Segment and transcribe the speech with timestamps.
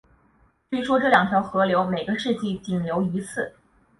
[0.71, 3.53] 据说这两条河流每个世纪仅流一次。